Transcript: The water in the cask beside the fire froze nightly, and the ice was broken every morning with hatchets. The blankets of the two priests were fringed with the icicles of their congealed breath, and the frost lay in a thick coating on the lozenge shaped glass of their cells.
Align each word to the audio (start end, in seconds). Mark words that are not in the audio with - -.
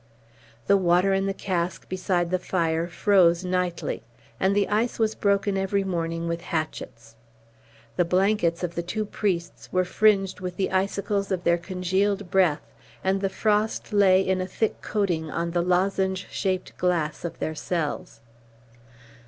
The 0.65 0.77
water 0.77 1.13
in 1.13 1.27
the 1.27 1.31
cask 1.31 1.87
beside 1.87 2.31
the 2.31 2.39
fire 2.39 2.87
froze 2.87 3.45
nightly, 3.45 4.01
and 4.39 4.55
the 4.55 4.67
ice 4.67 4.97
was 4.97 5.13
broken 5.13 5.57
every 5.59 5.83
morning 5.83 6.27
with 6.27 6.41
hatchets. 6.41 7.17
The 7.97 8.03
blankets 8.05 8.63
of 8.63 8.73
the 8.73 8.81
two 8.81 9.05
priests 9.05 9.71
were 9.71 9.85
fringed 9.85 10.39
with 10.39 10.57
the 10.57 10.71
icicles 10.71 11.31
of 11.31 11.43
their 11.43 11.59
congealed 11.59 12.31
breath, 12.31 12.65
and 13.03 13.21
the 13.21 13.29
frost 13.29 13.93
lay 13.93 14.21
in 14.27 14.41
a 14.41 14.47
thick 14.47 14.81
coating 14.81 15.29
on 15.29 15.51
the 15.51 15.61
lozenge 15.61 16.25
shaped 16.31 16.75
glass 16.79 17.23
of 17.23 17.37
their 17.37 17.53
cells. 17.53 18.21